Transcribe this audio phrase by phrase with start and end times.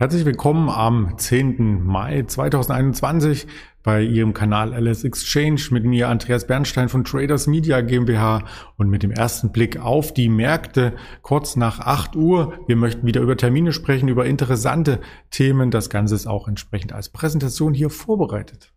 [0.00, 1.84] Herzlich willkommen am 10.
[1.84, 3.46] Mai 2021
[3.82, 8.46] bei Ihrem Kanal LS Exchange mit mir Andreas Bernstein von Traders Media GmbH
[8.78, 12.54] und mit dem ersten Blick auf die Märkte kurz nach 8 Uhr.
[12.66, 15.70] Wir möchten wieder über Termine sprechen, über interessante Themen.
[15.70, 18.72] Das Ganze ist auch entsprechend als Präsentation hier vorbereitet.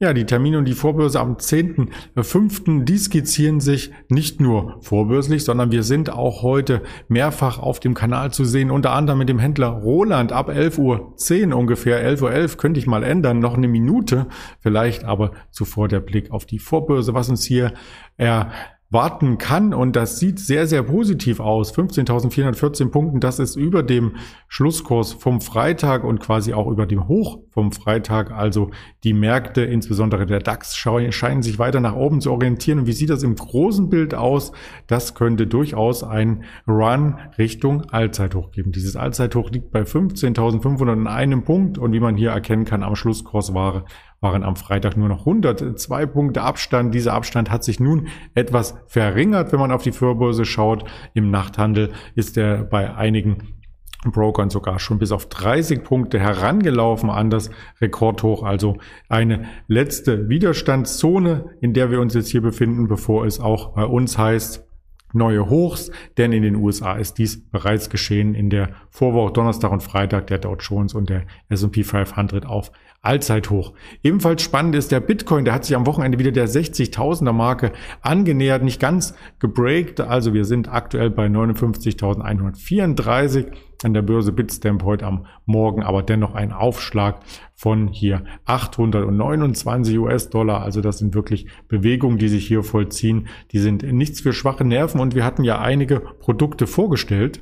[0.00, 2.84] Ja, die Termine und die Vorbörse am 10.05.
[2.84, 8.32] Die skizzieren sich nicht nur vorbörslich, sondern wir sind auch heute mehrfach auf dem Kanal
[8.32, 12.56] zu sehen, unter anderem mit dem Händler Roland ab 11.10 Uhr ungefähr, 11.11 Uhr 11,
[12.58, 14.28] könnte ich mal ändern, noch eine Minute
[14.60, 17.72] vielleicht, aber zuvor der Blick auf die Vorbörse, was uns hier
[18.16, 18.52] er
[18.90, 19.74] warten kann.
[19.74, 21.74] Und das sieht sehr, sehr positiv aus.
[21.74, 24.16] 15.414 Punkten, das ist über dem
[24.48, 28.30] Schlusskurs vom Freitag und quasi auch über dem Hoch vom Freitag.
[28.30, 28.70] Also
[29.04, 32.80] die Märkte, insbesondere der DAX, scheinen sich weiter nach oben zu orientieren.
[32.80, 34.52] Und wie sieht das im großen Bild aus?
[34.86, 38.72] Das könnte durchaus ein Run Richtung Allzeithoch geben.
[38.72, 43.84] Dieses Allzeithoch liegt bei 15.501 Punkt und wie man hier erkennen kann, am Schlusskurs war
[44.20, 46.94] waren am Freitag nur noch 102 Punkte Abstand.
[46.94, 50.84] Dieser Abstand hat sich nun etwas verringert, wenn man auf die Vorbörse schaut.
[51.14, 53.58] Im Nachthandel ist er bei einigen
[54.04, 58.42] Brokern sogar schon bis auf 30 Punkte herangelaufen an das Rekordhoch.
[58.44, 58.76] Also
[59.08, 64.16] eine letzte Widerstandszone, in der wir uns jetzt hier befinden, bevor es auch bei uns
[64.16, 64.67] heißt,
[65.12, 68.34] neue Hochs, denn in den USA ist dies bereits geschehen.
[68.34, 73.74] In der Vorwoche Donnerstag und Freitag der Dow Jones und der S&P 500 auf Allzeithoch.
[74.02, 78.64] Ebenfalls spannend ist der Bitcoin, der hat sich am Wochenende wieder der 60.000er Marke angenähert,
[78.64, 83.46] nicht ganz gebreakt, also wir sind aktuell bei 59.134
[83.84, 87.20] an der Börse Bitstamp heute am Morgen, aber dennoch ein Aufschlag
[87.54, 90.62] von hier 829 US-Dollar.
[90.62, 93.28] Also das sind wirklich Bewegungen, die sich hier vollziehen.
[93.52, 97.40] Die sind nichts für schwache Nerven und wir hatten ja einige Produkte vorgestellt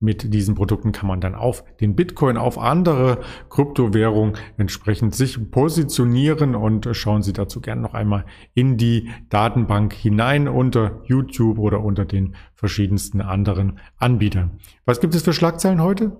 [0.00, 6.54] mit diesen Produkten kann man dann auf den Bitcoin, auf andere Kryptowährungen entsprechend sich positionieren
[6.54, 8.24] und schauen Sie dazu gerne noch einmal
[8.54, 14.58] in die Datenbank hinein unter YouTube oder unter den verschiedensten anderen Anbietern.
[14.86, 16.16] Was gibt es für Schlagzeilen heute?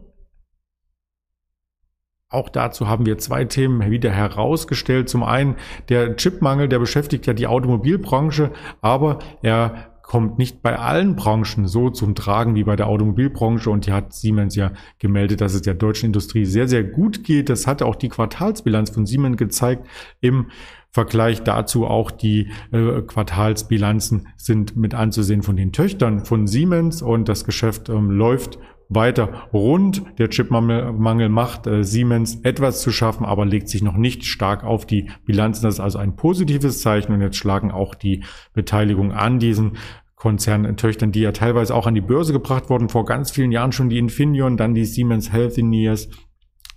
[2.32, 5.08] Auch dazu haben wir zwei Themen wieder herausgestellt.
[5.08, 5.56] Zum einen
[5.88, 11.88] der Chipmangel, der beschäftigt ja die Automobilbranche, aber er kommt nicht bei allen Branchen so
[11.88, 15.74] zum Tragen wie bei der Automobilbranche und hier hat Siemens ja gemeldet, dass es der
[15.74, 17.48] deutschen Industrie sehr, sehr gut geht.
[17.48, 19.86] Das hatte auch die Quartalsbilanz von Siemens gezeigt.
[20.20, 20.46] Im
[20.90, 27.28] Vergleich dazu auch die äh, Quartalsbilanzen sind mit anzusehen von den Töchtern von Siemens und
[27.28, 28.58] das Geschäft ähm, läuft
[28.90, 30.02] weiter rund.
[30.18, 34.84] Der Chipmangel macht äh, Siemens etwas zu schaffen, aber legt sich noch nicht stark auf
[34.84, 35.62] die Bilanzen.
[35.62, 39.78] Das ist also ein positives Zeichen und jetzt schlagen auch die Beteiligung an diesen
[40.20, 43.88] Konzerntöchtern, die ja teilweise auch an die Börse gebracht wurden, vor ganz vielen Jahren schon
[43.88, 46.10] die Infineon, dann die Siemens Healthineers,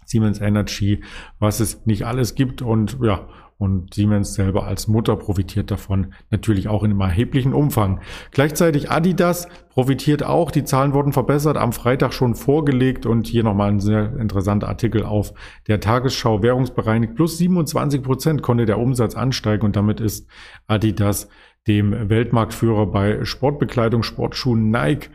[0.06, 1.04] Siemens Energy,
[1.40, 3.28] was es nicht alles gibt und ja,
[3.58, 8.00] und Siemens selber als Mutter profitiert davon natürlich auch in einem erheblichen Umfang.
[8.32, 10.50] Gleichzeitig Adidas profitiert auch.
[10.50, 15.04] Die Zahlen wurden verbessert, am Freitag schon vorgelegt und hier nochmal ein sehr interessanter Artikel
[15.04, 15.34] auf
[15.68, 16.42] der Tagesschau.
[16.42, 20.28] Währungsbereinigt plus 27 Prozent konnte der Umsatz ansteigen und damit ist
[20.68, 21.30] Adidas
[21.68, 25.10] dem Weltmarktführer bei Sportbekleidung, Sportschuhen Nike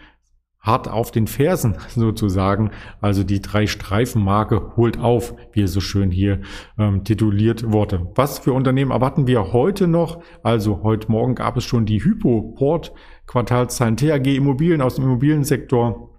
[0.61, 2.71] hart auf den Fersen sozusagen.
[3.01, 6.41] Also die drei Streifenmarke holt auf, wie es so schön hier
[6.79, 8.11] ähm, tituliert wurde.
[8.15, 10.23] Was für Unternehmen erwarten wir heute noch?
[10.43, 12.93] Also heute Morgen gab es schon die Hypoport
[13.27, 16.15] Quartalszahlen TAG Immobilien aus dem Immobiliensektor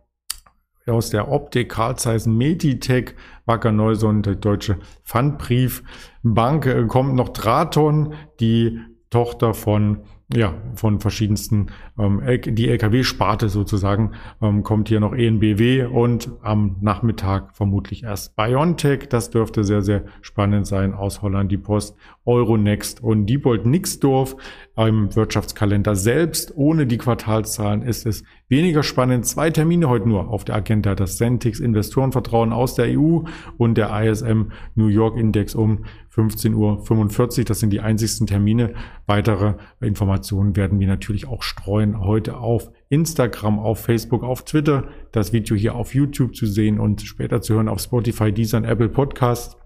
[0.87, 3.13] aus der Optik, Carl Zeiss Meditech,
[3.45, 8.79] Wacker Neuson, der Deutsche Pfandbriefbank, äh, kommt noch Draton, die
[9.11, 9.99] Tochter von
[10.31, 11.67] ja, von verschiedensten,
[11.97, 14.11] ähm, die LKW-Sparte sozusagen,
[14.41, 19.09] ähm, kommt hier noch ENBW und am Nachmittag vermutlich erst BioNTech.
[19.09, 21.95] Das dürfte sehr, sehr spannend sein aus Holland, die Post,
[22.25, 24.35] Euronext und Diebold Nixdorf.
[24.77, 29.25] Im Wirtschaftskalender selbst, ohne die Quartalszahlen, ist es weniger spannend.
[29.25, 30.95] Zwei Termine heute nur auf der Agenda.
[30.95, 33.21] Das Centix Investorenvertrauen aus der EU
[33.57, 37.45] und der ISM New York Index um 15.45 Uhr.
[37.45, 38.73] Das sind die einzigsten Termine.
[39.05, 44.87] Weitere Informationen werden wir natürlich auch streuen heute auf Instagram, auf Facebook, auf Twitter.
[45.11, 48.65] Das Video hier auf YouTube zu sehen und später zu hören auf Spotify, Deezer und
[48.65, 49.58] Apple Podcasts.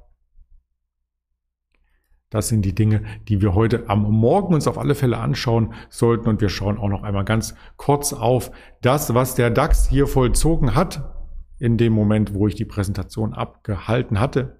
[2.33, 6.27] Das sind die Dinge, die wir heute am Morgen uns auf alle Fälle anschauen sollten.
[6.27, 8.51] Und wir schauen auch noch einmal ganz kurz auf
[8.81, 11.13] das, was der DAX hier vollzogen hat.
[11.59, 14.59] In dem Moment, wo ich die Präsentation abgehalten hatte,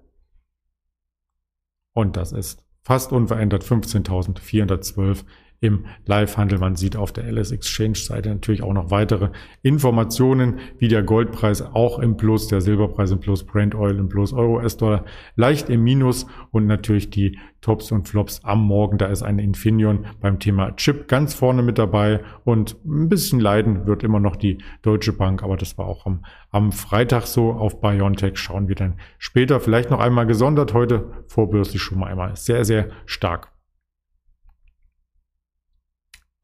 [1.94, 5.24] und das ist fast unverändert 15.412
[5.64, 6.58] im Live-Handel.
[6.58, 9.30] Man sieht auf der LS Exchange-Seite natürlich auch noch weitere
[9.62, 14.34] Informationen, wie der Goldpreis auch im Plus, der Silberpreis im Plus, Brent Oil im Plus,
[14.34, 15.06] Euro, US-Dollar
[15.36, 18.98] leicht im Minus und natürlich die Tops und Flops am Morgen.
[18.98, 23.86] Da ist ein Infineon beim Thema Chip ganz vorne mit dabei und ein bisschen leiden
[23.86, 27.52] wird immer noch die Deutsche Bank, aber das war auch am, am Freitag so.
[27.52, 30.74] Auf Biontech schauen wir dann später vielleicht noch einmal gesondert.
[30.74, 33.53] Heute vorbörslich schon mal einmal sehr, sehr stark.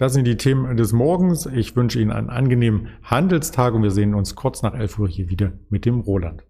[0.00, 1.44] Das sind die Themen des Morgens.
[1.44, 5.28] Ich wünsche Ihnen einen angenehmen Handelstag und wir sehen uns kurz nach 11 Uhr hier
[5.28, 6.42] wieder mit dem Roland.